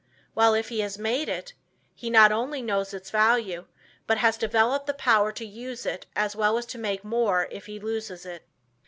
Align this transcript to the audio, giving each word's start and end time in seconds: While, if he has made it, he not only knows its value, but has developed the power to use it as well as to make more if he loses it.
While, 0.33 0.55
if 0.55 0.69
he 0.69 0.79
has 0.79 0.97
made 0.97 1.29
it, 1.29 1.53
he 1.93 2.09
not 2.09 2.31
only 2.31 2.63
knows 2.63 2.91
its 2.91 3.11
value, 3.11 3.67
but 4.07 4.17
has 4.17 4.35
developed 4.35 4.87
the 4.87 4.95
power 4.95 5.31
to 5.33 5.45
use 5.45 5.85
it 5.85 6.07
as 6.15 6.35
well 6.35 6.57
as 6.57 6.65
to 6.73 6.79
make 6.79 7.03
more 7.05 7.47
if 7.51 7.67
he 7.67 7.79
loses 7.79 8.25
it. 8.25 8.41